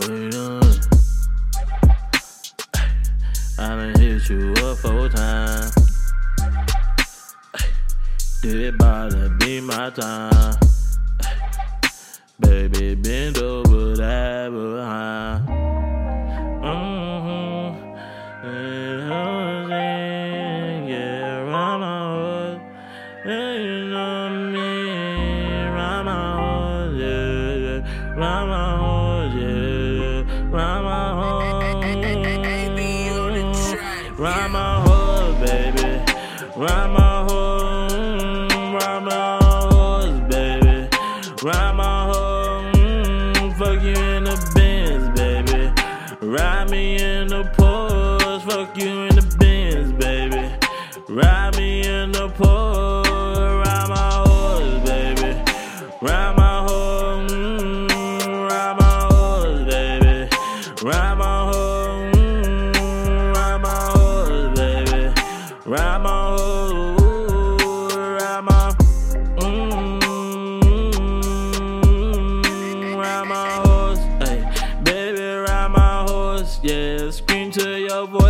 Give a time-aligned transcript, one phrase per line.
[0.00, 0.80] What you doing?
[3.58, 5.74] I done hit you up four times.
[8.40, 10.56] Did it bother be my time?
[12.40, 15.46] Baby, bend over that behind.
[16.64, 17.98] Mm-hmm.
[20.88, 22.60] Yeah, round my hood.
[23.26, 24.19] Yeah, you know
[34.20, 36.04] Round my hood, baby.
[36.54, 38.52] Round my hood.
[38.52, 39.38] Round my
[39.72, 40.88] hood, baby.
[41.42, 42.12] Round my
[42.74, 45.72] mm, Fuck you in the Benz, baby.
[46.20, 48.42] Ride me in the Porsche.
[48.42, 50.54] Fuck you in the Benz, baby.
[51.08, 52.59] Ride me in the Porsche.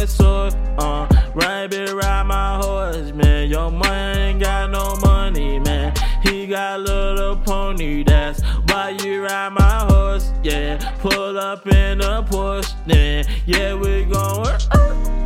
[0.01, 0.51] Voice soar.
[0.79, 3.49] Uh, rabbit, ride my horse, man.
[3.49, 5.95] Your man ain't got no money, man.
[6.23, 10.33] He got little pony, that's why you ride my horse.
[10.43, 14.61] Yeah, pull up in a Porsche, then yeah, we gon' work.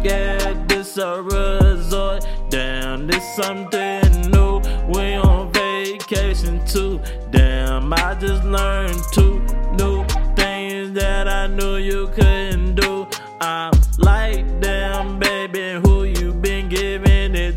[0.04, 2.26] Yeah, this a resort.
[2.50, 4.60] Damn, this something new.
[4.88, 7.00] We on vacation too.
[7.30, 9.40] Damn, I just learned two
[9.78, 10.04] new
[10.36, 13.06] things that I knew you couldn't do.
[13.40, 13.73] I'm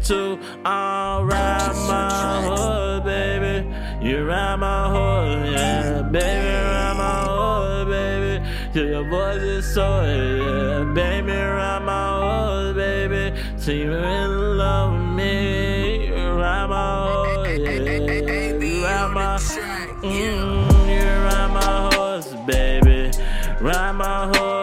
[0.07, 0.37] to?
[0.63, 3.67] Ride my hood, baby.
[4.01, 8.45] You ride my hood, yeah, baby, ride my hood, baby.
[8.71, 13.37] Till your voice is so, yeah, baby, ride my hood, baby.
[13.57, 19.37] So you in love with me, ride my hood, yeah, you ride my,
[20.03, 23.11] mm, you ride my horse, baby,
[23.59, 24.56] ride my horse.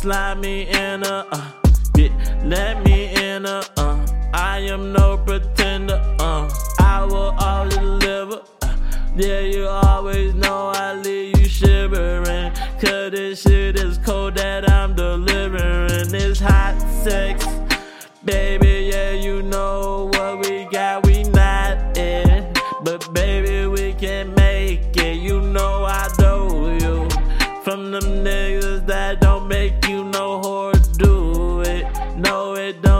[0.00, 1.50] Slide me in a, uh,
[1.96, 2.10] yeah,
[2.44, 6.48] let me in a, uh, I am no pretender, uh,
[6.78, 8.76] I will always deliver, uh,
[9.16, 14.94] yeah, you always know I leave you shivering, cause this shit is cold that I'm
[14.94, 17.44] delivering, it's hot sex,
[18.24, 22.52] baby, yeah, you know what we got, we not in,
[22.84, 27.08] but baby, we can make it, you know I know you,
[27.64, 29.27] from them niggas that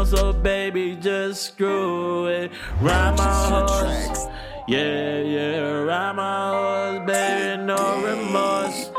[0.09, 2.51] so oh, baby, just screw it.
[2.81, 4.27] Ride my horse.
[4.67, 8.91] Yeah, yeah, ride my horse, baby, no remorse.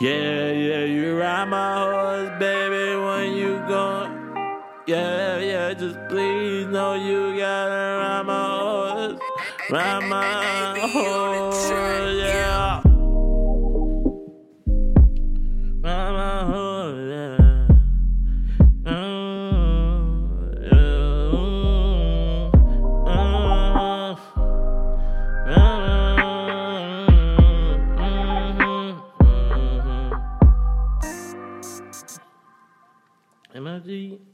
[0.00, 4.36] Yeah, yeah, you ride my horse, baby, when you gone.
[4.86, 9.20] Yeah, yeah, just please know you gotta ride my horse.
[9.70, 11.70] Ride my horse,
[12.18, 12.63] yeah.
[33.64, 34.33] MLG.